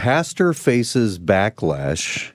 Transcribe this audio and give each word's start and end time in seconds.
Pastor 0.00 0.54
faces 0.54 1.18
backlash 1.18 2.32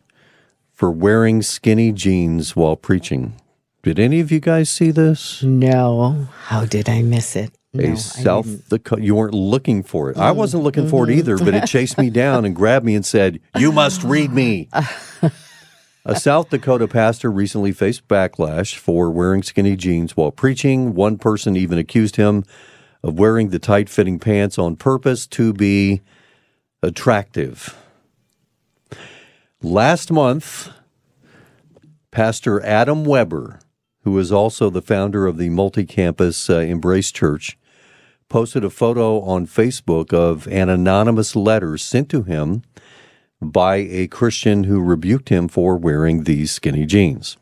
for 0.72 0.92
wearing 0.92 1.42
skinny 1.42 1.92
jeans 1.92 2.56
while 2.56 2.76
preaching. 2.76 3.42
Did 3.82 4.00
any 4.00 4.20
of 4.20 4.32
you 4.32 4.40
guys 4.40 4.70
see 4.70 4.92
this? 4.92 5.42
No. 5.42 6.28
How 6.44 6.66
did 6.66 6.88
I 6.88 7.02
miss 7.02 7.36
it? 7.36 7.58
No, 7.74 7.94
a 7.94 7.98
South. 7.98 8.70
Dakota. 8.70 9.02
You 9.02 9.16
weren't 9.16 9.34
looking 9.34 9.82
for 9.82 10.12
it. 10.12 10.18
I 10.18 10.30
mm-hmm. 10.30 10.38
wasn't 10.38 10.62
looking 10.62 10.88
for 10.88 11.06
it 11.06 11.10
mm-hmm. 11.10 11.18
either, 11.18 11.38
but 11.40 11.56
it 11.56 11.66
chased 11.66 11.98
me 11.98 12.12
down 12.12 12.46
and 12.46 12.56
grabbed 12.56 12.86
me 12.86 12.94
and 12.94 13.04
said, 13.04 13.40
"You 13.58 13.72
must 13.72 14.04
read 14.04 14.32
me." 14.32 14.70
A 16.06 16.20
South 16.20 16.52
Dakota 16.52 16.88
pastor 16.88 17.32
recently 17.32 17.72
faced 17.72 18.08
backlash 18.08 18.76
for 18.76 19.10
wearing 19.10 19.42
skinny 19.42 19.76
jeans 19.76 20.16
while 20.16 20.30
preaching. 20.30 20.94
One 20.94 21.18
person 21.18 21.56
even 21.56 21.80
accused 21.80 22.18
him 22.18 22.44
of 23.02 23.18
wearing 23.18 23.50
the 23.50 23.58
tight-fitting 23.58 24.20
pants 24.20 24.60
on 24.60 24.76
purpose 24.76 25.26
to 25.26 25.52
be 25.52 26.04
attractive. 26.86 27.76
Last 29.62 30.12
month, 30.12 30.70
Pastor 32.12 32.64
Adam 32.64 33.04
Weber, 33.04 33.60
who 34.04 34.18
is 34.20 34.32
also 34.32 34.70
the 34.70 34.84
founder 34.84 35.26
of 35.26 35.38
the 35.38 35.50
multi-campus 35.50 36.48
uh, 36.48 36.60
Embrace 36.60 37.12
Church, 37.12 37.58
posted 38.30 38.64
a 38.64 38.70
photo 38.70 39.20
on 39.22 39.48
Facebook 39.48 40.14
of 40.14 40.48
an 40.48 40.70
anonymous 40.70 41.36
letter 41.36 41.76
sent 41.78 42.08
to 42.10 42.22
him 42.22 42.62
by 43.42 43.78
a 43.78 44.08
Christian 44.08 44.66
who 44.66 44.80
rebuked 44.80 45.30
him 45.30 45.48
for 45.48 45.78
wearing 45.78 46.24
these 46.24 46.52
skinny 46.52 46.86
jeans. 46.86 47.36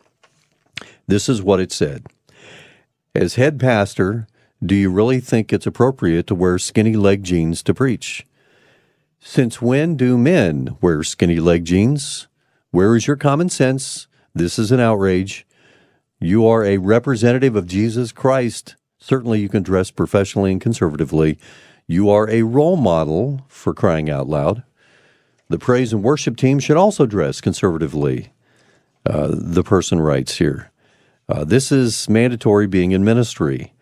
This 1.05 1.27
is 1.27 1.41
what 1.41 1.59
it 1.59 1.73
said. 1.73 2.07
As 3.13 3.35
head 3.35 3.59
pastor, 3.59 4.25
do 4.65 4.73
you 4.73 4.89
really 4.89 5.19
think 5.19 5.51
it's 5.51 5.67
appropriate 5.67 6.27
to 6.27 6.35
wear 6.35 6.57
skinny 6.57 6.95
leg 6.95 7.23
jeans 7.23 7.61
to 7.63 7.73
preach? 7.73 8.25
Since 9.25 9.61
when 9.61 9.95
do 9.95 10.17
men 10.17 10.75
wear 10.81 11.01
skinny 11.01 11.39
leg 11.39 11.63
jeans? 11.63 12.27
Where 12.71 12.93
is 12.93 13.07
your 13.07 13.15
common 13.15 13.47
sense? 13.47 14.07
This 14.35 14.59
is 14.59 14.69
an 14.69 14.81
outrage. 14.81 15.47
You 16.19 16.45
are 16.45 16.65
a 16.65 16.77
representative 16.77 17.55
of 17.55 17.65
Jesus 17.65 18.11
Christ. 18.11 18.75
Certainly, 18.99 19.39
you 19.39 19.47
can 19.47 19.63
dress 19.63 19.91
professionally 19.91 20.51
and 20.51 20.59
conservatively. 20.59 21.39
You 21.87 22.09
are 22.09 22.29
a 22.29 22.41
role 22.41 22.75
model 22.75 23.45
for 23.47 23.73
crying 23.73 24.09
out 24.09 24.27
loud. 24.27 24.63
The 25.47 25.57
praise 25.57 25.93
and 25.93 26.03
worship 26.03 26.35
team 26.35 26.59
should 26.59 26.77
also 26.77 27.05
dress 27.05 27.39
conservatively. 27.39 28.33
Uh, 29.05 29.29
the 29.31 29.63
person 29.63 30.01
writes 30.01 30.35
here. 30.35 30.69
Uh, 31.29 31.45
this 31.45 31.71
is 31.71 32.09
mandatory 32.09 32.67
being 32.67 32.91
in 32.91 33.05
ministry. 33.05 33.73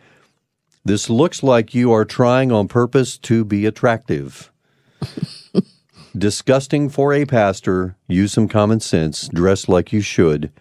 This 0.85 1.09
looks 1.09 1.41
like 1.41 1.73
you 1.73 1.91
are 1.91 2.05
trying 2.05 2.51
on 2.51 2.67
purpose 2.67 3.17
to 3.17 3.43
be 3.43 3.65
attractive. 3.65 4.50
Disgusting 6.17 6.89
for 6.89 7.13
a 7.13 7.25
pastor. 7.25 7.95
Use 8.07 8.33
some 8.33 8.47
common 8.49 8.79
sense. 8.81 9.29
Dress 9.29 9.69
like 9.69 9.93
you 9.93 10.01
should. 10.01 10.51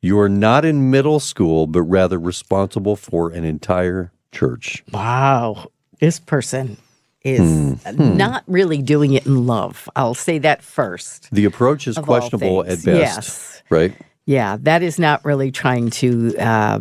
You 0.00 0.18
are 0.18 0.28
not 0.28 0.64
in 0.64 0.90
middle 0.90 1.20
school, 1.20 1.68
but 1.68 1.82
rather 1.82 2.18
responsible 2.18 2.96
for 2.96 3.30
an 3.30 3.44
entire 3.44 4.10
church. 4.32 4.82
Wow. 4.92 5.70
This 6.00 6.18
person 6.18 6.78
is 7.22 7.76
Hmm. 7.86 8.16
not 8.16 8.42
really 8.48 8.82
doing 8.82 9.12
it 9.12 9.24
in 9.24 9.46
love. 9.46 9.88
I'll 9.94 10.14
say 10.14 10.38
that 10.38 10.62
first. 10.62 11.28
The 11.30 11.44
approach 11.44 11.86
is 11.86 11.96
questionable 11.96 12.62
at 12.62 12.82
best, 12.82 12.86
yes. 12.86 13.62
right? 13.70 13.94
Yeah, 14.26 14.56
that 14.62 14.82
is 14.82 14.98
not 14.98 15.24
really 15.24 15.52
trying 15.52 15.90
to. 15.90 16.36
Uh, 16.36 16.80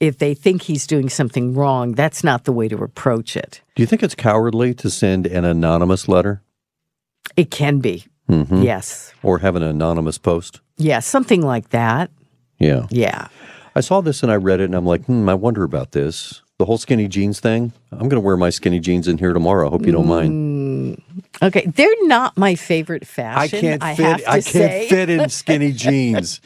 if 0.00 0.18
they 0.18 0.34
think 0.34 0.62
he's 0.62 0.86
doing 0.86 1.08
something 1.08 1.54
wrong, 1.54 1.92
that's 1.92 2.22
not 2.24 2.44
the 2.44 2.52
way 2.52 2.68
to 2.68 2.76
approach 2.82 3.36
it. 3.36 3.62
Do 3.76 3.82
you 3.82 3.86
think 3.86 4.02
it's 4.02 4.14
cowardly 4.14 4.74
to 4.74 4.90
send 4.90 5.26
an 5.26 5.44
anonymous 5.44 6.08
letter 6.08 6.42
It 7.36 7.50
can 7.50 7.78
be. 7.80 8.04
Mhm. 8.30 8.64
Yes. 8.64 9.12
or 9.22 9.38
have 9.40 9.54
an 9.56 9.62
anonymous 9.62 10.18
post? 10.18 10.60
Yeah, 10.76 11.00
something 11.00 11.42
like 11.42 11.70
that. 11.70 12.10
Yeah. 12.58 12.86
Yeah. 12.90 13.28
I 13.76 13.80
saw 13.80 14.00
this 14.00 14.22
and 14.22 14.30
I 14.32 14.36
read 14.36 14.60
it 14.60 14.64
and 14.64 14.74
I'm 14.74 14.86
like, 14.86 15.04
hmm, 15.04 15.28
I 15.28 15.34
wonder 15.34 15.62
about 15.64 15.92
this. 15.92 16.40
The 16.58 16.64
whole 16.64 16.78
skinny 16.78 17.08
jeans 17.08 17.40
thing. 17.40 17.72
I'm 17.90 17.98
going 18.08 18.10
to 18.10 18.20
wear 18.20 18.36
my 18.36 18.50
skinny 18.50 18.78
jeans 18.78 19.08
in 19.08 19.18
here 19.18 19.32
tomorrow. 19.32 19.66
I 19.66 19.70
hope 19.70 19.84
you 19.86 19.92
don't 19.92 20.06
mind. 20.06 21.02
Okay, 21.42 21.66
they're 21.66 22.06
not 22.06 22.36
my 22.38 22.54
favorite 22.54 23.04
fashion. 23.06 23.58
I 23.58 23.60
can't 23.60 23.82
I 23.82 23.94
fit. 23.96 24.04
have 24.06 24.18
to 24.20 24.28
I 24.30 24.32
can't 24.34 24.44
say. 24.44 24.86
fit 24.88 25.10
in 25.10 25.28
skinny 25.40 25.72
jeans. 25.72 26.40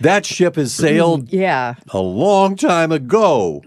That 0.00 0.24
ship 0.24 0.56
has 0.56 0.72
sailed 0.72 1.32
Yeah. 1.32 1.74
a 1.90 1.98
long 2.00 2.56
time 2.56 2.92
ago. 2.92 3.62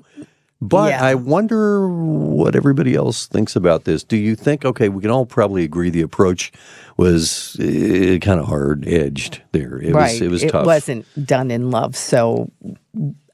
But 0.61 0.91
Yeah. 0.91 1.03
I 1.03 1.15
wonder 1.15 1.89
what 1.89 2.55
everybody 2.55 2.95
else 2.95 3.27
thinks 3.27 3.55
about 3.55 3.83
this. 3.83 4.01
Do 4.03 4.15
you 4.15 4.35
think, 4.35 4.63
okay, 4.63 4.87
we 4.89 5.01
can 5.01 5.11
all 5.11 5.25
probably 5.25 5.63
agree 5.63 5.89
the 5.89 6.01
approach 6.01 6.51
was 6.95 7.57
uh, 7.59 8.17
kind 8.21 8.39
of 8.39 8.45
hard 8.45 8.87
edged 8.87 9.41
there. 9.51 9.77
It 9.81 9.93
right. 9.93 10.13
was 10.13 10.21
it 10.21 10.29
was 10.29 10.43
it 10.43 10.51
tough. 10.51 10.63
It 10.63 10.67
wasn't 10.67 11.25
done 11.25 11.51
in 11.51 11.69
love. 11.69 11.95
So 11.97 12.49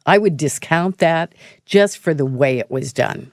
I 0.05 0.17
would 0.17 0.38
discount 0.38 0.97
that 0.99 1.33
just 1.65 1.99
for 1.99 2.13
the 2.15 2.25
way 2.25 2.57
it 2.57 2.71
was 2.71 2.91
done. 2.93 3.31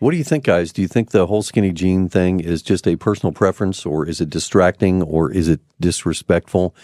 What 0.00 0.12
do 0.12 0.16
you 0.16 0.24
think, 0.24 0.44
guys? 0.44 0.72
Do 0.72 0.80
you 0.80 0.88
think 0.88 1.10
the 1.10 1.26
whole 1.26 1.42
skinny 1.42 1.72
jean 1.72 2.08
thing 2.08 2.40
is 2.40 2.62
just 2.62 2.88
a 2.88 2.96
personal 2.96 3.32
preference, 3.32 3.84
or 3.84 4.06
is 4.06 4.18
it 4.22 4.30
distracting, 4.30 5.02
or 5.02 5.30
is 5.30 5.46
it 5.46 5.60
disrespectful, 5.78 6.74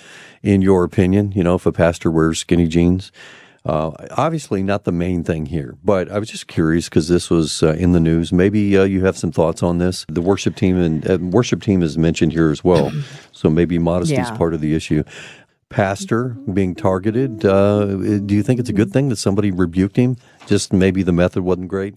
in 0.43 0.61
your 0.61 0.85
opinion? 0.85 1.33
You 1.33 1.43
know, 1.43 1.55
if 1.55 1.65
a 1.65 1.73
pastor 1.73 2.11
wears 2.11 2.41
skinny 2.41 2.69
jeans, 2.69 3.11
uh, 3.65 3.93
obviously 4.11 4.63
not 4.63 4.85
the 4.85 4.93
main 4.93 5.25
thing 5.25 5.47
here. 5.47 5.79
But 5.83 6.13
I 6.13 6.19
was 6.19 6.29
just 6.29 6.47
curious 6.47 6.91
because 6.91 7.09
this 7.09 7.31
was 7.31 7.63
uh, 7.63 7.73
in 7.73 7.93
the 7.93 8.01
news. 8.01 8.35
Maybe 8.35 8.77
uh, 8.77 8.85
you 8.85 9.07
have 9.07 9.17
some 9.17 9.33
thoughts 9.33 9.63
on 9.63 9.79
this. 9.79 10.05
The 10.11 10.21
worship 10.21 10.55
team 10.55 10.79
and 10.79 11.11
uh, 11.11 11.17
worship 11.19 11.63
team 11.63 11.83
is 11.83 11.97
mentioned 11.97 12.33
here 12.33 12.51
as 12.51 12.63
well, 12.63 12.93
so 13.33 13.49
maybe 13.49 13.79
modesty 13.79 14.17
is 14.17 14.29
Yeah. 14.29 14.37
part 14.37 14.53
of 14.53 14.61
the 14.61 14.75
issue. 14.75 15.05
Pastor 15.71 16.37
being 16.53 16.75
targeted. 16.75 17.47
Uh, 17.47 17.87
do 18.21 18.35
you 18.35 18.43
think 18.43 18.61
it's 18.61 18.69
a 18.69 18.75
good 18.75 18.93
thing 18.93 19.09
that 19.09 19.17
somebody 19.17 19.51
rebuked 19.51 19.97
him? 19.97 20.19
Just 20.47 20.73
maybe 20.75 21.03
the 21.03 21.13
method 21.13 21.43
wasn't 21.43 21.69
great. 21.69 21.95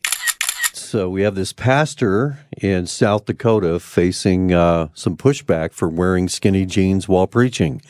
So 0.80 1.10
we 1.10 1.22
have 1.22 1.36
this 1.36 1.54
pastor 1.54 2.40
in 2.58 2.88
South 2.88 3.26
Dakota 3.26 3.80
facing 3.80 4.54
uh, 4.54 4.88
some 4.96 5.16
pushback 5.16 5.72
for 5.72 5.88
wearing 5.88 6.28
skinny 6.28 6.66
jeans 6.66 7.08
while 7.08 7.28
preaching. 7.28 7.82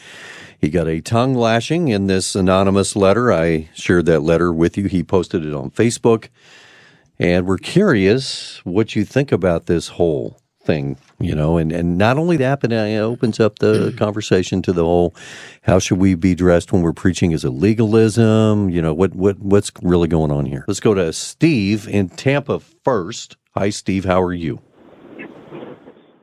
He 0.60 0.70
got 0.70 0.88
a 0.88 1.00
tongue 1.00 1.34
lashing 1.34 1.88
in 1.88 2.08
this 2.08 2.36
anonymous 2.36 2.96
letter. 2.96 3.32
I 3.32 3.70
shared 3.74 4.06
that 4.08 4.22
letter 4.22 4.52
with 4.52 4.78
you. 4.78 4.86
He 4.86 5.04
posted 5.04 5.46
it 5.46 5.54
on 5.54 5.72
Facebook. 5.72 6.28
And 7.18 7.48
we're 7.48 7.58
curious 7.58 8.60
what 8.66 8.96
you 8.96 9.06
think 9.06 9.32
about 9.32 9.68
this 9.68 9.90
whole 9.90 10.42
thing, 10.70 10.96
you 11.20 11.34
know, 11.34 11.58
and, 11.58 11.72
and 11.72 11.98
not 11.98 12.20
only 12.20 12.38
that, 12.38 12.62
but 12.62 12.72
it 12.72 13.00
opens 13.00 13.40
up 13.40 13.58
the 13.58 13.92
conversation 13.98 14.62
to 14.62 14.72
the 14.72 14.86
whole 14.86 15.16
how 15.64 15.80
should 15.80 15.98
we 15.98 16.14
be 16.14 16.36
dressed 16.36 16.72
when 16.72 16.84
we're 16.84 16.94
preaching? 16.94 17.32
Is 17.32 17.44
it 17.44 17.50
legalism? 17.50 18.70
You 18.70 18.82
know, 18.82 18.94
what, 18.94 19.16
what 19.16 19.40
what's 19.40 19.72
really 19.82 20.08
going 20.08 20.32
on 20.32 20.46
here? 20.46 20.66
Let's 20.68 20.80
go 20.80 20.94
to 20.94 21.12
Steve 21.12 21.88
in 21.88 22.10
Tampa 22.10 22.60
first. 22.60 23.36
Hi, 23.56 23.72
Steve. 23.72 24.06
How 24.06 24.22
are 24.22 24.34
you? 24.34 24.62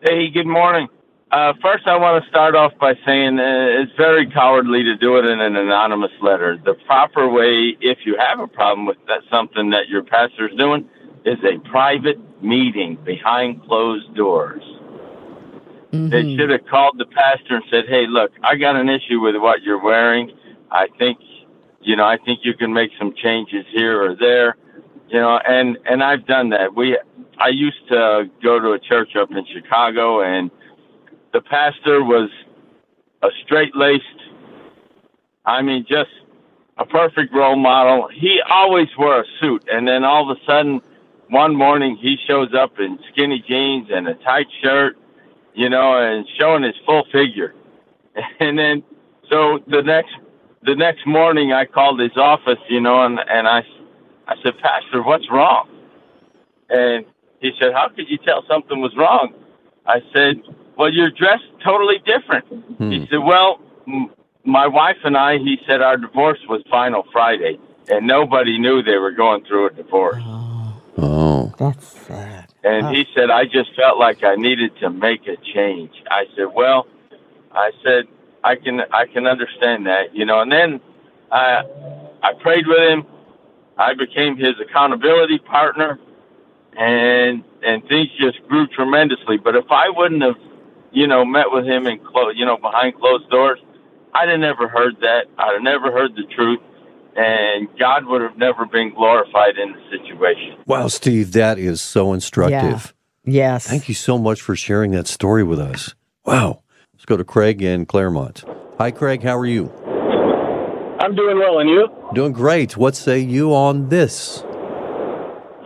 Hey, 0.03 0.31
good 0.31 0.47
morning. 0.47 0.87
Uh, 1.33 1.53
first, 1.61 1.89
I 1.89 1.97
want 1.97 2.23
to 2.23 2.31
start 2.31 2.55
off 2.55 2.73
by 2.81 2.95
saying 3.05 3.41
uh, 3.41 3.83
it's 3.83 3.93
very 3.97 4.31
cowardly 4.31 4.85
to 4.85 4.97
do 4.97 5.17
it 5.19 5.25
in 5.25 5.41
an 5.41 5.57
anonymous 5.57 6.13
letter. 6.23 6.57
The 6.65 6.75
proper 6.87 7.29
way, 7.29 7.77
if 7.81 7.99
you 8.07 8.17
have 8.17 8.39
a 8.39 8.47
problem 8.47 8.87
with 8.87 8.99
that, 9.09 9.23
something 9.29 9.71
that 9.71 9.89
your 9.89 10.05
pastor's 10.05 10.55
doing, 10.57 10.89
is 11.27 11.39
a 11.45 11.59
private 11.69 12.19
meeting 12.43 12.97
behind 13.05 13.63
closed 13.65 14.15
doors. 14.15 14.63
Mm-hmm. 15.93 16.09
They 16.09 16.37
should 16.37 16.51
have 16.51 16.65
called 16.67 16.97
the 16.99 17.07
pastor 17.07 17.57
and 17.57 17.65
said, 17.71 17.85
"Hey, 17.89 18.07
look, 18.07 18.33
I 18.43 18.57
got 18.57 18.77
an 18.77 18.89
issue 18.89 19.21
with 19.21 19.37
what 19.37 19.63
you're 19.63 19.83
wearing. 19.83 20.31
I 20.71 20.89
think, 20.99 21.19
you 21.83 21.97
know, 21.97 22.05
I 22.05 22.17
think 22.25 22.41
you 22.43 22.55
can 22.55 22.73
make 22.73 22.91
some 22.99 23.13
changes 23.15 23.67
here 23.73 24.03
or 24.03 24.17
there." 24.17 24.57
You 25.09 25.21
know, 25.21 25.39
and 25.47 25.77
and 25.85 26.03
I've 26.03 26.27
done 26.27 26.51
that. 26.51 26.75
We, 26.75 26.99
I 27.39 27.49
used 27.49 27.89
to 27.89 28.31
go 28.43 28.59
to 28.59 28.73
a 28.73 28.79
church 28.79 29.15
up 29.17 29.31
in 29.31 29.45
Chicago, 29.53 30.23
and 30.23 30.51
the 31.33 31.41
pastor 31.43 32.03
was 32.03 32.31
a 33.23 33.29
straight 33.45 33.77
laced, 33.77 34.05
I 35.45 35.63
mean, 35.63 35.85
just 35.89 36.11
a 36.79 36.85
perfect 36.85 37.35
role 37.35 37.57
model. 37.57 38.09
He 38.13 38.41
always 38.49 38.89
wore 38.99 39.21
a 39.21 39.25
suit, 39.41 39.65
and 39.71 39.87
then 39.87 40.05
all 40.05 40.31
of 40.31 40.37
a 40.37 40.41
sudden, 40.47 40.81
one 41.31 41.55
morning 41.57 41.97
he 42.01 42.17
shows 42.27 42.55
up 42.55 42.79
in 42.79 42.99
skinny 43.13 43.43
jeans 43.47 43.89
and 43.91 44.09
a 44.09 44.15
tight 44.15 44.47
shirt, 44.63 44.97
you 45.55 45.69
know, 45.69 45.99
and 45.99 46.27
showing 46.39 46.63
his 46.63 46.75
full 46.85 47.05
figure. 47.13 47.55
And 48.41 48.59
then, 48.59 48.83
so 49.29 49.59
the 49.67 49.83
next 49.83 50.15
the 50.63 50.75
next 50.75 51.07
morning, 51.07 51.53
I 51.53 51.67
called 51.67 52.01
his 52.01 52.17
office, 52.17 52.59
you 52.69 52.81
know, 52.81 53.05
and 53.05 53.19
and 53.29 53.47
I 53.47 53.63
I 54.27 54.35
said, 54.43 54.55
Pastor, 54.59 55.03
what's 55.03 55.31
wrong? 55.31 55.69
And 56.71 57.05
he 57.41 57.51
said, 57.61 57.73
How 57.75 57.89
could 57.89 58.09
you 58.09 58.19
tell 58.19 58.43
something 58.49 58.81
was 58.81 58.95
wrong? 58.97 59.35
I 59.87 60.01
said, 60.15 60.43
Well, 60.79 60.91
you're 60.93 61.11
dressed 61.11 61.45
totally 61.63 61.99
different. 62.07 62.47
Hmm. 62.79 62.91
He 62.91 63.07
said, 63.11 63.19
Well, 63.19 63.61
m- 63.87 64.11
my 64.45 64.67
wife 64.67 64.97
and 65.05 65.17
I, 65.17 65.39
he 65.39 65.59
said, 65.67 65.83
our 65.83 65.97
divorce 65.97 66.39
was 66.49 66.63
final 66.71 67.05
Friday, 67.13 67.59
and 67.89 68.07
nobody 68.07 68.59
knew 68.59 68.81
they 68.83 68.97
were 68.97 69.11
going 69.11 69.45
through 69.45 69.67
a 69.67 69.73
divorce. 69.73 70.23
Oh. 70.25 70.46
Oh, 70.99 71.53
That's 71.59 71.87
sad. 71.87 72.53
And 72.65 72.95
he 72.95 73.07
said, 73.15 73.31
I 73.31 73.45
just 73.45 73.75
felt 73.77 73.99
like 73.99 74.25
I 74.25 74.35
needed 74.37 74.73
to 74.81 74.91
make 74.91 75.27
a 75.29 75.37
change. 75.55 75.93
I 76.11 76.25
said, 76.37 76.47
well, 76.55 76.87
I 77.53 77.71
said, 77.85 78.05
I 78.43 78.57
can, 78.57 78.81
I 78.93 79.07
can 79.07 79.27
understand 79.27 79.87
that, 79.87 80.15
you 80.15 80.25
know, 80.25 80.41
and 80.41 80.51
then 80.51 80.81
I, 81.31 81.63
I 82.23 82.33
prayed 82.41 82.67
with 82.67 82.79
him. 82.79 83.05
I 83.79 83.95
became 83.95 84.37
his 84.37 84.55
accountability 84.61 85.39
partner 85.39 85.99
and, 86.77 87.45
and 87.63 87.87
things 87.89 88.09
just 88.19 88.43
grew 88.49 88.67
tremendously. 88.67 89.37
But 89.37 89.55
if 89.55 89.67
I 89.71 89.91
wouldn't 89.91 90.23
have, 90.23 90.37
you 90.93 91.07
know, 91.07 91.25
met 91.25 91.47
with 91.51 91.67
him 91.67 91.87
in 91.87 91.99
close, 91.99 92.35
you 92.37 92.47
know, 92.47 92.57
behind 92.57 92.95
closed 92.97 93.29
doors, 93.31 93.61
I'd 94.15 94.29
have 94.29 94.41
never 94.41 94.67
heard 94.69 94.97
that. 95.01 95.27
I'd 95.39 95.55
have 95.55 95.63
never 95.63 95.93
heard 95.93 96.17
the 96.17 96.25
truth 96.35 96.61
and 97.17 97.69
God 97.79 98.07
would 98.07 98.21
have 98.21 98.37
never 98.37 98.67
been 98.67 98.93
glorified 98.95 99.57
in 99.57 99.73
the 99.73 99.99
situation. 99.99 100.59
Wow, 100.67 100.89
Steve, 100.89 101.33
that 101.33 101.59
is 101.59 101.81
so 101.81 102.13
instructive. 102.13 102.95
Yeah. 103.25 103.53
Yes. 103.57 103.67
Thank 103.67 103.89
you 103.89 103.95
so 103.95 104.19
much 104.19 104.41
for 104.41 104.55
sharing 104.55 104.93
that 104.93 105.09
story 105.09 105.43
with 105.43 105.59
us. 105.59 105.95
Wow. 106.25 106.63
Let's 106.93 107.05
go 107.05 107.17
to 107.17 107.25
Craig 107.25 107.63
in 107.63 107.87
Clermont. 107.87 108.45
Hi, 108.79 108.91
Craig. 108.91 109.23
How 109.23 109.37
are 109.37 109.47
you? 109.47 109.73
I'm 111.01 111.15
doing 111.15 111.39
well, 111.39 111.59
and 111.59 111.69
you? 111.69 111.89
Doing 112.15 112.33
great. 112.33 112.77
What 112.77 112.95
say 112.95 113.19
you 113.19 113.55
on 113.55 113.89
this? 113.89 114.43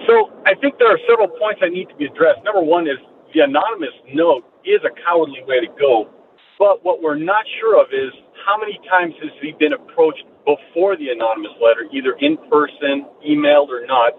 So, 0.07 0.31
I 0.47 0.55
think 0.61 0.79
there 0.79 0.91
are 0.91 0.99
several 1.09 1.29
points 1.29 1.61
that 1.61 1.71
need 1.71 1.89
to 1.89 1.95
be 1.97 2.07
addressed. 2.07 2.43
Number 2.45 2.63
one 2.63 2.87
is 2.87 2.97
the 3.35 3.41
anonymous 3.41 3.95
note 4.13 4.45
is 4.65 4.81
a 4.85 4.91
cowardly 5.05 5.43
way 5.47 5.61
to 5.61 5.69
go. 5.79 6.09
But 6.59 6.85
what 6.85 7.03
we're 7.03 7.19
not 7.19 7.45
sure 7.61 7.81
of 7.81 7.89
is 7.93 8.13
how 8.51 8.59
many 8.59 8.81
times 8.91 9.15
has 9.23 9.31
he 9.41 9.53
been 9.53 9.73
approached 9.73 10.25
before 10.43 10.97
the 10.97 11.09
anonymous 11.11 11.55
letter, 11.63 11.87
either 11.93 12.19
in 12.19 12.37
person, 12.51 13.07
emailed, 13.23 13.69
or 13.69 13.87
not. 13.87 14.15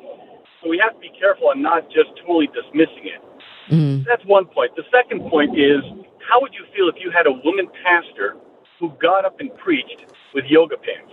So 0.63 0.69
we 0.69 0.79
have 0.81 0.93
to 0.93 0.99
be 0.99 1.11
careful 1.19 1.49
on 1.49 1.61
not 1.61 1.91
just 1.91 2.15
totally 2.23 2.47
dismissing 2.47 3.11
it. 3.11 3.21
Mm. 3.69 4.05
That's 4.05 4.23
one 4.23 4.45
point. 4.45 4.71
The 4.77 4.87
second 4.89 5.27
point 5.27 5.59
is 5.59 5.83
how 6.23 6.39
would 6.39 6.53
you 6.53 6.63
feel 6.73 6.87
if 6.87 6.95
you 7.03 7.11
had 7.11 7.27
a 7.27 7.35
woman 7.43 7.67
pastor 7.83 8.37
who 8.79 8.95
got 9.01 9.25
up 9.25 9.41
and 9.41 9.51
preached 9.57 10.05
with 10.33 10.45
yoga 10.45 10.77
pants? 10.77 11.11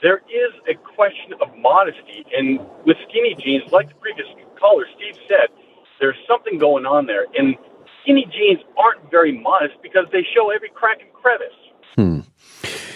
There 0.00 0.22
is 0.32 0.52
a 0.64 0.80
question 0.96 1.34
of 1.42 1.52
modesty, 1.58 2.24
and 2.32 2.60
with 2.86 2.96
skinny 3.08 3.36
jeans, 3.36 3.70
like 3.70 3.88
the 3.90 3.96
previous 3.96 4.28
caller, 4.58 4.86
Steve 4.96 5.20
said, 5.28 5.52
there's 6.00 6.16
something 6.26 6.56
going 6.56 6.86
on 6.86 7.04
there. 7.04 7.26
And 7.36 7.56
skinny 8.00 8.24
jeans 8.32 8.60
aren't 8.78 9.10
very 9.10 9.32
modest 9.32 9.74
because 9.82 10.06
they 10.10 10.24
show 10.34 10.48
every 10.50 10.70
crack 10.70 11.02
and 11.02 11.12
crevice. 11.12 11.67
Hmm. 11.94 12.20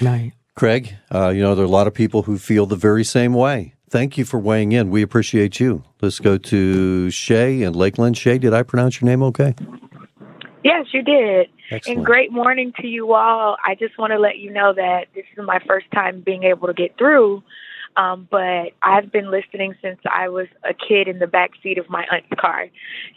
Right. 0.00 0.32
Craig, 0.54 0.94
uh, 1.14 1.30
you 1.30 1.42
know, 1.42 1.54
there 1.54 1.64
are 1.64 1.66
a 1.66 1.70
lot 1.70 1.86
of 1.86 1.94
people 1.94 2.22
who 2.22 2.38
feel 2.38 2.66
the 2.66 2.76
very 2.76 3.04
same 3.04 3.32
way. 3.32 3.74
Thank 3.88 4.16
you 4.16 4.24
for 4.24 4.38
weighing 4.38 4.72
in. 4.72 4.90
We 4.90 5.02
appreciate 5.02 5.60
you. 5.60 5.84
Let's 6.00 6.18
go 6.18 6.38
to 6.38 7.10
Shay 7.10 7.62
in 7.62 7.74
Lakeland. 7.74 8.16
Shay, 8.16 8.38
did 8.38 8.54
I 8.54 8.62
pronounce 8.62 9.00
your 9.00 9.08
name 9.08 9.22
okay? 9.22 9.54
Yes, 10.64 10.86
you 10.92 11.02
did. 11.02 11.48
Excellent. 11.70 11.98
And 11.98 12.06
great 12.06 12.32
morning 12.32 12.72
to 12.80 12.86
you 12.86 13.14
all. 13.14 13.56
I 13.66 13.74
just 13.74 13.98
want 13.98 14.12
to 14.12 14.18
let 14.18 14.38
you 14.38 14.50
know 14.50 14.72
that 14.74 15.06
this 15.14 15.24
is 15.36 15.44
my 15.44 15.58
first 15.66 15.86
time 15.92 16.20
being 16.20 16.44
able 16.44 16.68
to 16.68 16.74
get 16.74 16.96
through. 16.96 17.42
Um, 17.96 18.26
but 18.30 18.72
I've 18.82 19.12
been 19.12 19.30
listening 19.30 19.74
since 19.82 20.00
I 20.10 20.28
was 20.28 20.46
a 20.64 20.72
kid 20.72 21.08
in 21.08 21.18
the 21.18 21.26
back 21.26 21.50
seat 21.62 21.78
of 21.78 21.90
my 21.90 22.06
aunt's 22.10 22.28
car. 22.38 22.68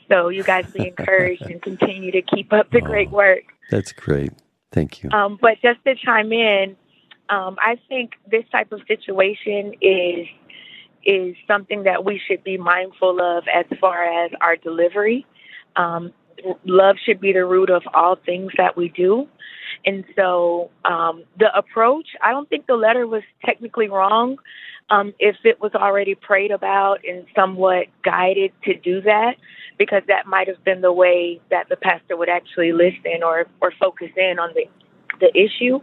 So 0.10 0.30
you 0.30 0.44
guys 0.44 0.70
be 0.72 0.88
encouraged 0.98 1.44
and 1.44 1.62
continue 1.62 2.12
to 2.12 2.22
keep 2.22 2.52
up 2.52 2.72
the 2.72 2.82
oh, 2.82 2.86
great 2.86 3.12
work. 3.12 3.44
That's 3.72 3.92
great. 3.94 4.32
Thank 4.76 5.04
you. 5.04 5.10
Um, 5.12 5.40
but 5.42 5.54
just 5.62 5.82
to 5.86 5.96
chime 5.96 6.34
in, 6.34 6.76
um, 7.30 7.56
I 7.62 7.80
think 7.88 8.12
this 8.30 8.44
type 8.52 8.74
of 8.74 8.82
situation 8.90 9.74
is 9.82 10.28
is 11.06 11.36
something 11.48 11.84
that 11.84 12.04
we 12.04 12.20
should 12.28 12.44
be 12.44 12.58
mindful 12.58 13.22
of 13.22 13.46
as 13.48 13.66
far 13.80 14.26
as 14.26 14.32
our 14.42 14.58
delivery. 14.58 15.26
Um, 15.78 16.12
love 16.66 16.98
should 17.06 17.22
be 17.22 17.32
the 17.32 17.46
root 17.46 17.70
of 17.70 17.84
all 17.94 18.18
things 18.18 18.52
that 18.58 18.76
we 18.76 18.90
do. 18.90 19.28
And 19.86 20.04
so 20.16 20.72
um, 20.84 21.24
the 21.40 21.56
approach, 21.56 22.08
I 22.22 22.32
don't 22.32 22.50
think 22.50 22.66
the 22.66 22.76
letter 22.76 23.08
was 23.08 23.22
technically 23.46 23.88
wrong 23.88 24.38
um, 24.90 25.14
if 25.20 25.38
it 25.44 25.60
was 25.62 25.74
already 25.74 26.16
prayed 26.16 26.52
about 26.52 27.00
and 27.08 27.26
somewhat 27.36 27.88
guided 28.04 28.52
to 28.64 28.76
do 28.76 29.02
that, 29.02 29.36
because 29.78 30.04
that 30.08 30.28
might 30.28 30.48
have 30.48 30.64
been 30.64 30.82
the 30.82 30.94
way 30.94 31.42
that 31.52 31.68
the 31.70 31.76
pastor 31.76 32.16
would 32.16 32.30
actually 32.30 32.72
listen 32.72 33.24
or, 33.24 33.46
or 33.62 33.72
focus 33.80 34.10
in 34.16 34.40
on 34.40 34.52
the 34.54 34.66
the 35.20 35.32
issue. 35.36 35.80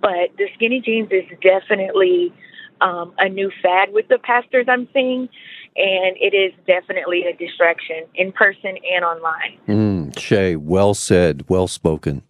But 0.00 0.30
the 0.36 0.48
skinny 0.54 0.80
jeans 0.80 1.08
is 1.10 1.24
definitely 1.40 2.32
um, 2.80 3.12
a 3.18 3.28
new 3.28 3.50
fad 3.62 3.92
with 3.92 4.08
the 4.08 4.18
pastors 4.18 4.66
I'm 4.68 4.88
seeing, 4.92 5.28
and 5.76 6.16
it 6.20 6.34
is 6.34 6.52
definitely 6.66 7.24
a 7.24 7.36
distraction 7.36 8.04
in 8.14 8.32
person 8.32 8.76
and 8.92 9.04
online. 9.04 9.58
Mm, 9.68 10.18
Shay, 10.18 10.56
well 10.56 10.94
said, 10.94 11.44
well 11.48 11.68
spoken. 11.68 12.22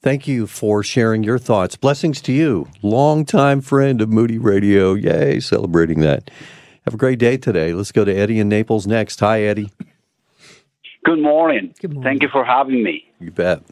Thank 0.00 0.28
you 0.28 0.46
for 0.46 0.82
sharing 0.82 1.24
your 1.24 1.38
thoughts. 1.38 1.76
Blessings 1.76 2.20
to 2.22 2.32
you, 2.32 2.68
longtime 2.82 3.60
friend 3.60 4.00
of 4.00 4.08
Moody 4.08 4.38
Radio. 4.38 4.94
Yay, 4.94 5.40
celebrating 5.40 6.00
that. 6.00 6.30
Have 6.84 6.94
a 6.94 6.98
great 6.98 7.18
day 7.18 7.36
today. 7.36 7.74
Let's 7.74 7.92
go 7.92 8.04
to 8.04 8.14
Eddie 8.14 8.38
in 8.38 8.48
Naples 8.48 8.86
next. 8.86 9.20
Hi, 9.20 9.42
Eddie. 9.42 9.70
Good 11.04 11.20
morning. 11.20 11.74
Good 11.80 11.94
morning. 11.94 12.10
Thank 12.10 12.22
you 12.22 12.28
for 12.28 12.44
having 12.44 12.82
me. 12.82 13.10
You 13.18 13.30
bet. 13.30 13.62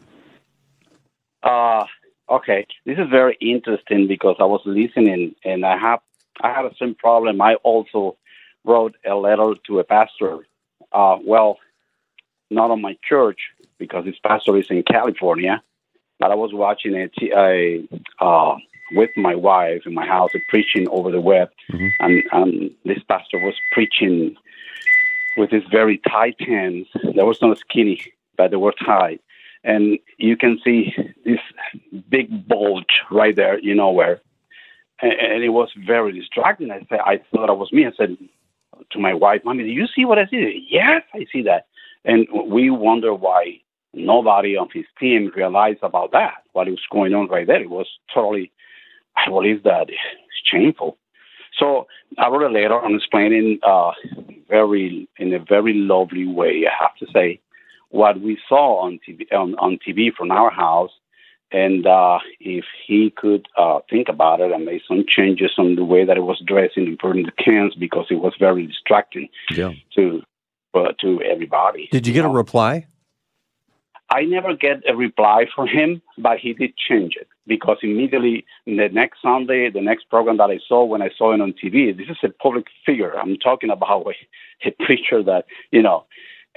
Uh, 1.43 1.85
Okay, 2.29 2.67
this 2.85 2.97
is 2.97 3.07
very 3.09 3.37
interesting 3.39 4.05
because 4.07 4.35
I 4.39 4.43
was 4.43 4.61
listening 4.65 5.33
and 5.45 5.65
I 5.65 5.77
have 5.77 5.99
I 6.41 6.51
had 6.51 6.63
the 6.63 6.75
same 6.77 6.93
problem. 6.93 7.41
I 7.41 7.55
also 7.55 8.17
wrote 8.65 8.95
a 9.05 9.15
letter 9.15 9.53
to 9.67 9.79
a 9.79 9.83
pastor. 9.85 10.45
Uh, 10.91 11.17
well, 11.25 11.57
not 12.49 12.69
on 12.69 12.81
my 12.81 12.97
church 13.07 13.39
because 13.77 14.03
this 14.03 14.19
pastor 14.21 14.57
is 14.57 14.69
in 14.69 14.83
California, 14.83 15.63
but 16.19 16.31
I 16.31 16.35
was 16.35 16.53
watching 16.53 16.95
it 16.95 17.13
a, 17.21 17.87
uh, 18.19 18.55
with 18.91 19.11
my 19.17 19.35
wife 19.35 19.83
in 19.85 19.93
my 19.93 20.05
house, 20.05 20.31
preaching 20.49 20.87
over 20.89 21.11
the 21.11 21.21
web, 21.21 21.49
mm-hmm. 21.71 21.87
and, 21.99 22.23
and 22.31 22.71
this 22.85 23.03
pastor 23.07 23.39
was 23.39 23.55
preaching 23.73 24.35
with 25.37 25.51
his 25.51 25.63
very 25.69 25.97
tight 26.09 26.39
hands. 26.39 26.87
They 27.15 27.23
were 27.23 27.35
not 27.41 27.59
skinny, 27.59 28.01
but 28.37 28.51
they 28.51 28.57
were 28.57 28.73
tight 28.85 29.21
and 29.67 29.99
you 30.17 30.37
can 30.37 30.59
see 30.63 30.95
this 31.25 31.39
big 32.09 32.47
bulge 32.47 33.01
right 33.11 33.35
there, 33.35 33.59
you 33.59 33.75
know 33.75 33.91
where, 33.91 34.21
and, 35.01 35.11
and 35.11 35.43
it 35.43 35.49
was 35.49 35.69
very 35.85 36.13
distracting. 36.13 36.71
I 36.71 36.85
said, 36.89 36.99
I 37.05 37.19
thought 37.31 37.49
it 37.49 37.57
was 37.57 37.71
me. 37.71 37.85
I 37.85 37.91
said 37.97 38.17
to 38.91 38.99
my 38.99 39.13
wife, 39.13 39.41
"Mommy, 39.43 39.63
do 39.63 39.69
you 39.69 39.87
see 39.87 40.05
what 40.05 40.19
I 40.19 40.25
see?" 40.27 40.65
Yes, 40.69 41.03
I 41.13 41.25
see 41.31 41.43
that, 41.43 41.67
and 42.05 42.27
we 42.47 42.69
wonder 42.69 43.13
why 43.13 43.59
nobody 43.93 44.55
on 44.55 44.69
his 44.73 44.85
team 44.99 45.31
realized 45.35 45.79
about 45.81 46.11
that. 46.11 46.43
What 46.53 46.67
was 46.67 46.79
going 46.91 47.13
on 47.13 47.27
right 47.27 47.47
there? 47.47 47.61
It 47.61 47.69
was 47.69 47.87
totally, 48.13 48.51
I 49.15 49.29
believe 49.29 49.63
that 49.63 49.89
it's 49.89 49.99
shameful. 50.51 50.97
So 51.57 51.87
I 52.17 52.29
wrote 52.29 52.43
a 52.43 52.53
letter 52.53 52.79
on 52.79 52.95
explaining 52.95 53.59
uh, 53.65 53.91
very 54.47 55.07
in 55.17 55.33
a 55.33 55.39
very 55.39 55.73
lovely 55.73 56.27
way. 56.27 56.65
I 56.67 56.83
have 56.83 56.95
to 56.97 57.07
say 57.11 57.39
what 57.89 58.21
we 58.21 58.37
saw 58.47 58.81
on 58.85 58.99
TV, 59.07 59.31
on, 59.31 59.55
on 59.55 59.79
TV 59.87 60.13
from 60.13 60.31
our 60.31 60.51
house, 60.51 60.91
and 61.51 61.87
uh, 61.87 62.19
if 62.39 62.65
he 62.85 63.13
could 63.15 63.47
uh, 63.57 63.79
think 63.89 64.09
about 64.09 64.41
it 64.41 64.51
and 64.51 64.65
make 64.65 64.81
some 64.87 65.05
changes 65.07 65.51
on 65.57 65.75
the 65.75 65.85
way 65.85 66.05
that 66.05 66.17
it 66.17 66.21
was 66.21 66.41
dressing 66.45 66.85
and 66.87 66.99
putting 66.99 67.25
the 67.25 67.31
cans 67.43 67.73
because 67.75 68.07
it 68.09 68.15
was 68.15 68.33
very 68.37 68.67
distracting 68.67 69.29
yeah. 69.51 69.71
to 69.95 70.21
uh, 70.73 70.91
to 71.01 71.21
everybody. 71.21 71.87
Did 71.91 72.05
you 72.05 72.13
get 72.13 72.23
know? 72.23 72.31
a 72.31 72.33
reply? 72.33 72.85
I 74.09 74.23
never 74.23 74.55
get 74.55 74.83
a 74.87 74.95
reply 74.95 75.45
from 75.53 75.67
him, 75.67 76.01
but 76.17 76.37
he 76.39 76.53
did 76.53 76.77
change 76.77 77.15
it 77.19 77.27
because 77.45 77.77
immediately 77.83 78.45
the 78.65 78.87
next 78.91 79.21
Sunday, 79.21 79.69
the 79.69 79.81
next 79.81 80.09
program 80.09 80.37
that 80.37 80.49
I 80.49 80.59
saw 80.67 80.85
when 80.85 81.01
I 81.01 81.09
saw 81.17 81.33
it 81.33 81.41
on 81.41 81.53
TV, 81.53 81.95
this 81.95 82.07
is 82.09 82.17
a 82.23 82.29
public 82.29 82.67
figure. 82.85 83.17
I'm 83.19 83.37
talking 83.37 83.69
about 83.69 84.07
a, 84.07 84.67
a 84.69 84.71
preacher 84.85 85.21
that 85.23 85.45
you 85.71 85.81
know 85.81 86.05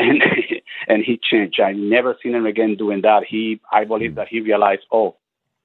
and 0.00 0.23
and 0.88 1.04
he 1.04 1.21
changed. 1.23 1.61
I 1.61 1.73
never 1.73 2.16
seen 2.23 2.35
him 2.35 2.47
again 2.47 2.76
doing 2.76 3.02
that. 3.02 3.25
He, 3.28 3.61
I 3.71 3.85
believe 3.85 4.16
that 4.16 4.28
he 4.28 4.40
realized, 4.40 4.83
oh, 4.90 5.16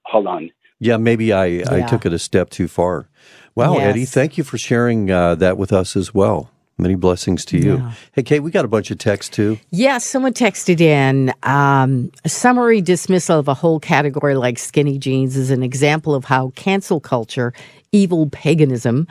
hold 0.04 0.28
on. 0.28 0.52
Yeah, 0.78 0.98
maybe 0.98 1.32
I, 1.32 1.46
yeah. 1.46 1.74
I 1.74 1.82
took 1.82 2.06
it 2.06 2.14
a 2.14 2.20
step 2.20 2.50
too 2.50 2.68
far. 2.68 3.08
Wow, 3.56 3.76
yes. 3.76 3.84
Eddie, 3.84 4.06
thank 4.06 4.38
you 4.38 4.44
for 4.44 4.58
sharing 4.58 5.10
uh, 5.10 5.36
that 5.36 5.58
with 5.58 5.72
us 5.72 5.96
as 5.96 6.14
well. 6.14 6.52
Many 6.78 6.96
blessings 6.96 7.46
to 7.46 7.58
you. 7.58 7.78
Yeah. 7.78 7.92
Hey, 8.12 8.24
Kate, 8.24 8.42
we 8.42 8.52
got 8.52 8.66
a 8.66 8.68
bunch 8.68 8.92
of 8.92 8.98
texts 8.98 9.34
too. 9.34 9.60
Yes, 9.72 9.80
yeah, 9.80 9.98
someone 10.00 10.34
texted 10.34 10.82
in 10.82 11.34
um, 11.44 12.12
a 12.26 12.30
summary 12.30 12.82
dismissal 12.82 13.40
of 13.40 13.48
a 13.48 13.54
whole 13.54 13.80
category 13.80 14.36
like 14.36 14.60
skinny 14.60 14.98
jeans 14.98 15.38
is 15.38 15.52
an 15.52 15.64
example 15.64 16.14
of 16.14 16.26
how 16.26 16.52
cancel 16.58 17.00
culture, 17.00 17.54
evil 17.96 18.30
paganism, 18.30 19.08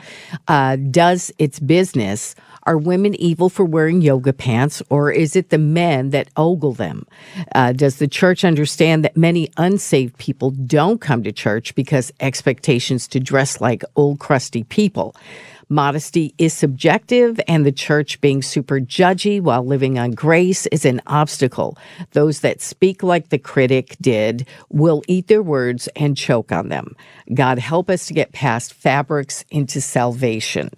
uh, 0.47 0.75
does 0.75 1.31
its 1.39 1.59
business 1.59 2.35
are 2.67 2.77
women 2.77 3.13
evil 3.15 3.49
for 3.49 3.63
wearing 3.63 4.01
yoga 4.01 4.33
pants, 4.33 4.81
or 4.89 5.11
is 5.11 5.35
it 5.35 5.49
the 5.49 5.57
men 5.57 6.09
that 6.09 6.29
ogle 6.35 6.73
them? 6.73 7.05
Uh, 7.53 7.71
does 7.71 7.97
the 7.97 8.07
church 8.07 8.43
understand 8.43 9.03
that 9.03 9.15
many 9.15 9.49
unsaved 9.57 10.17
people 10.17 10.51
don't 10.51 10.99
come 10.99 11.23
to 11.23 11.31
church 11.31 11.75
because 11.75 12.11
expectations 12.19 13.07
to 13.07 13.19
dress 13.19 13.61
like 13.61 13.83
old 13.95 14.19
crusty 14.19 14.63
people? 14.63 15.15
Modesty 15.69 16.35
is 16.37 16.53
subjective, 16.53 17.39
and 17.47 17.65
the 17.65 17.71
church 17.71 18.21
being 18.21 18.43
super 18.43 18.79
judgy 18.79 19.41
while 19.41 19.65
living 19.65 19.97
on 19.97 20.11
grace 20.11 20.67
is 20.67 20.85
an 20.85 21.01
obstacle. 21.07 21.75
Those 22.11 22.41
that 22.41 22.61
speak 22.61 23.01
like 23.01 23.29
the 23.29 23.39
critic 23.39 23.95
did 23.99 24.47
will 24.69 25.01
eat 25.07 25.27
their 25.27 25.41
words 25.41 25.89
and 25.95 26.15
choke 26.15 26.51
on 26.51 26.69
them. 26.69 26.95
God 27.33 27.57
help 27.57 27.89
us 27.89 28.05
to 28.05 28.13
get 28.13 28.31
past 28.31 28.74
fabrics 28.79 29.43
into 29.49 29.81
salvation. 29.81 30.69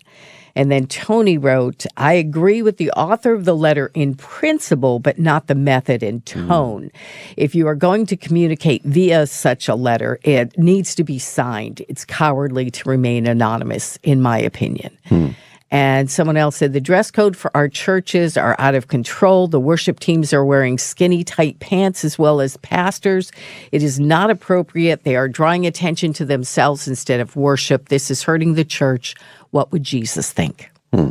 And 0.58 0.72
then 0.72 0.88
Tony 0.88 1.38
wrote, 1.38 1.86
I 1.98 2.14
agree 2.14 2.64
with 2.64 2.78
the 2.78 2.90
author 2.92 3.34
of 3.34 3.46
the 3.46 3.56
letter 3.56 3.92
in 3.94 4.16
principle, 4.16 4.98
but 4.98 5.20
not 5.20 5.46
the 5.46 5.54
method 5.54 6.02
and 6.02 6.26
tone. 6.26 6.86
Mm. 6.86 6.92
If 7.38 7.54
you 7.54 7.68
are 7.68 7.76
going 7.76 8.08
to 8.08 8.18
communicate 8.18 8.84
via 8.84 9.28
such 9.28 9.68
a 9.68 9.76
letter, 9.76 10.20
it 10.24 10.58
needs 10.58 10.96
to 10.96 11.04
be 11.04 11.20
signed. 11.20 11.84
It's 11.88 12.06
cowardly 12.06 12.72
to 12.72 12.90
remain 12.90 13.28
anonymous, 13.28 14.00
in 14.02 14.20
my 14.20 14.40
opinion. 14.40 14.98
Hmm. 15.06 15.30
And 15.70 16.10
someone 16.10 16.38
else 16.38 16.56
said 16.56 16.72
the 16.72 16.80
dress 16.80 17.12
code 17.12 17.36
for 17.36 17.52
our 17.56 17.68
churches 17.68 18.38
are 18.38 18.56
out 18.58 18.74
of 18.74 18.88
control. 18.88 19.48
The 19.48 19.60
worship 19.60 20.00
teams 20.00 20.32
are 20.32 20.46
wearing 20.46 20.78
skinny, 20.78 21.24
tight 21.26 21.60
pants 21.60 22.06
as 22.06 22.18
well 22.18 22.40
as 22.40 22.56
pastors. 22.58 23.32
It 23.74 23.84
is 23.84 24.00
not 24.00 24.30
appropriate. 24.30 25.04
They 25.04 25.18
are 25.18 25.28
drawing 25.28 25.66
attention 25.66 26.14
to 26.14 26.26
themselves 26.26 26.88
instead 26.88 27.20
of 27.20 27.36
worship. 27.36 27.90
This 27.90 28.10
is 28.10 28.24
hurting 28.24 28.54
the 28.54 28.64
church. 28.64 29.16
What 29.52 29.72
would 29.74 29.84
Jesus 29.84 30.32
think? 30.32 30.72
Hmm. 30.94 31.10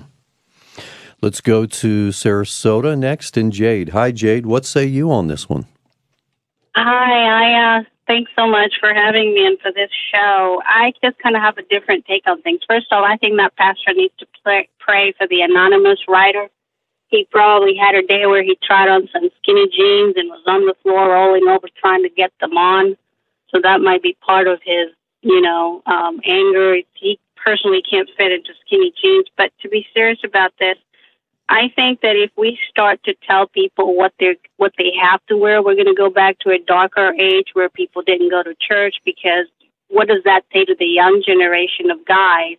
Let's 1.20 1.40
go 1.40 1.66
to 1.66 2.08
Sarasota 2.08 2.98
next 2.98 3.36
and 3.36 3.52
Jade. 3.52 3.90
Hi, 3.90 4.10
Jade. 4.10 4.46
What 4.46 4.64
say 4.64 4.86
you 4.86 5.10
on 5.10 5.26
this 5.26 5.48
one? 5.48 5.66
Hi, 6.75 7.46
I 7.46 7.78
uh, 7.78 7.84
thanks 8.06 8.30
so 8.36 8.46
much 8.46 8.75
for 8.80 8.92
having 8.94 9.34
me 9.34 9.46
and 9.46 9.58
for 9.60 9.72
this 9.72 9.90
show. 10.14 10.62
I 10.64 10.92
just 11.02 11.18
kind 11.18 11.36
of 11.36 11.42
have 11.42 11.58
a 11.58 11.62
different 11.62 12.04
take 12.06 12.26
on 12.26 12.42
things. 12.42 12.60
First 12.68 12.86
of 12.90 12.98
all, 12.98 13.04
I 13.04 13.16
think 13.16 13.36
that 13.36 13.56
pastor 13.56 13.92
needs 13.94 14.14
to 14.18 14.26
pray, 14.42 14.68
for 15.18 15.26
the 15.26 15.40
anonymous 15.42 15.98
writer. 16.08 16.48
He 17.08 17.26
probably 17.30 17.76
had 17.76 17.94
a 17.94 18.06
day 18.06 18.26
where 18.26 18.42
he 18.42 18.58
tried 18.62 18.88
on 18.88 19.08
some 19.12 19.28
skinny 19.42 19.68
jeans 19.68 20.14
and 20.16 20.28
was 20.28 20.42
on 20.46 20.64
the 20.66 20.75
floor 20.82 21.10
rolling 21.10 21.48
over 21.48 21.68
trying 21.80 22.02
to 22.02 22.08
get 22.08 22.32
them 22.40 22.56
on. 22.56 22.96
So 23.52 23.60
that 23.62 23.80
might 23.80 24.02
be 24.02 24.16
part 24.25 24.46
of 24.46 24.60
his, 24.64 24.88
you 25.22 25.40
know, 25.40 25.82
um, 25.86 26.20
anger. 26.25 26.76
He 26.94 27.18
personally 27.36 27.82
can't 27.82 28.08
fit 28.16 28.32
into 28.32 28.52
skinny 28.64 28.92
jeans. 29.02 29.26
But 29.36 29.52
to 29.62 29.68
be 29.68 29.86
serious 29.94 30.18
about 30.25 30.52
this, 30.58 30.76
I 31.48 31.68
think 31.76 32.00
that 32.00 32.16
if 32.16 32.30
we 32.36 32.58
start 32.68 33.02
to 33.04 33.14
tell 33.26 33.46
people 33.46 33.94
what 33.94 34.12
they 34.18 34.36
what 34.56 34.72
they 34.76 34.92
have 35.00 35.24
to 35.26 35.36
wear, 35.36 35.62
we're 35.62 35.74
going 35.74 35.86
to 35.86 35.94
go 35.94 36.10
back 36.10 36.38
to 36.40 36.50
a 36.50 36.58
darker 36.58 37.14
age 37.18 37.48
where 37.52 37.68
people 37.68 38.02
didn't 38.02 38.30
go 38.30 38.42
to 38.42 38.54
church 38.60 38.96
because 39.04 39.46
what 39.88 40.08
does 40.08 40.24
that 40.24 40.44
say 40.52 40.64
to 40.64 40.74
the 40.76 40.86
young 40.86 41.22
generation 41.24 41.90
of 41.90 42.04
guys 42.04 42.56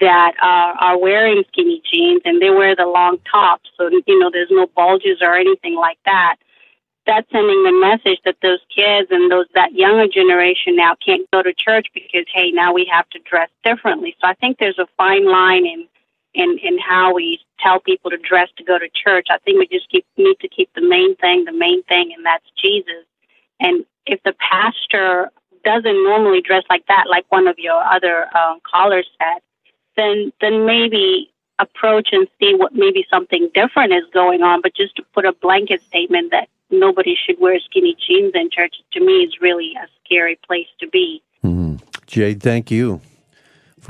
that 0.00 0.34
are, 0.42 0.74
are 0.74 0.98
wearing 0.98 1.42
skinny 1.48 1.82
jeans 1.90 2.20
and 2.26 2.40
they 2.42 2.50
wear 2.50 2.76
the 2.76 2.86
long 2.86 3.18
tops, 3.30 3.70
so 3.76 3.88
you 3.88 4.18
know 4.18 4.30
there's 4.30 4.50
no 4.50 4.66
bulges 4.76 5.18
or 5.22 5.34
anything 5.34 5.76
like 5.76 5.98
that? 6.04 6.36
That's 7.06 7.28
sending 7.32 7.64
the 7.64 7.72
message 7.72 8.20
that 8.26 8.36
those 8.42 8.60
kids 8.74 9.08
and 9.10 9.32
those 9.32 9.46
that 9.54 9.72
younger 9.72 10.06
generation 10.06 10.76
now 10.76 10.94
can't 11.04 11.28
go 11.30 11.42
to 11.42 11.54
church 11.54 11.86
because 11.94 12.26
hey 12.34 12.50
now 12.50 12.74
we 12.74 12.86
have 12.92 13.08
to 13.10 13.18
dress 13.20 13.48
differently. 13.64 14.14
So 14.20 14.28
i 14.28 14.34
think 14.34 14.58
there's 14.58 14.78
a 14.78 14.86
fine 14.98 15.24
line 15.24 15.64
in 15.64 15.88
in 16.34 16.58
in 16.62 16.78
how 16.78 17.12
we 17.14 17.40
tell 17.58 17.80
people 17.80 18.10
to 18.10 18.16
dress 18.18 18.48
to 18.56 18.64
go 18.64 18.78
to 18.78 18.88
church 18.88 19.26
i 19.30 19.38
think 19.38 19.58
we 19.58 19.66
just 19.66 19.88
keep 19.90 20.06
need 20.16 20.36
to 20.40 20.48
keep 20.48 20.72
the 20.74 20.86
main 20.86 21.16
thing 21.16 21.44
the 21.44 21.52
main 21.52 21.82
thing 21.84 22.12
and 22.16 22.24
that's 22.24 22.44
jesus 22.60 23.04
and 23.58 23.84
if 24.06 24.22
the 24.24 24.34
pastor 24.34 25.30
doesn't 25.64 26.04
normally 26.04 26.40
dress 26.40 26.62
like 26.70 26.86
that 26.86 27.04
like 27.08 27.24
one 27.30 27.46
of 27.46 27.58
your 27.58 27.82
other 27.82 28.26
um, 28.36 28.58
callers 28.70 29.06
said 29.18 29.40
then 29.96 30.32
then 30.40 30.64
maybe 30.66 31.30
approach 31.58 32.08
and 32.12 32.26
see 32.40 32.54
what 32.54 32.74
maybe 32.74 33.04
something 33.10 33.50
different 33.54 33.92
is 33.92 34.04
going 34.14 34.42
on 34.42 34.60
but 34.62 34.74
just 34.74 34.94
to 34.96 35.02
put 35.12 35.26
a 35.26 35.32
blanket 35.32 35.82
statement 35.82 36.30
that 36.30 36.48
nobody 36.70 37.14
should 37.14 37.38
wear 37.40 37.58
skinny 37.60 37.96
jeans 38.06 38.32
in 38.34 38.48
church 38.50 38.76
to 38.92 39.00
me 39.00 39.24
is 39.24 39.40
really 39.40 39.74
a 39.82 39.86
scary 40.04 40.38
place 40.46 40.68
to 40.78 40.88
be. 40.88 41.20
Mm-hmm. 41.44 41.76
Jade, 42.06 42.42
thank 42.42 42.70
you 42.70 43.00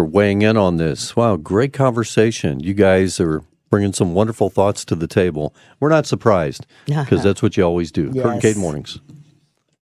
for 0.01 0.05
weighing 0.07 0.41
in 0.41 0.57
on 0.57 0.79
this. 0.79 1.15
Wow, 1.15 1.37
great 1.37 1.75
conversation. 1.75 2.61
You 2.61 2.73
guys 2.73 3.21
are 3.21 3.43
bringing 3.69 3.93
some 3.93 4.15
wonderful 4.15 4.49
thoughts 4.49 4.83
to 4.87 4.95
the 4.95 5.07
table. 5.07 5.55
We're 5.79 5.91
not 5.91 6.07
surprised 6.07 6.65
because 6.87 7.23
that's 7.23 7.43
what 7.43 7.59
you 7.59 7.65
always 7.65 7.93
do. 7.93 8.11
Yes. 8.11 8.23
Kurt 8.23 8.33
and 8.33 8.41
Kate 8.41 8.57
Mornings. 8.57 8.99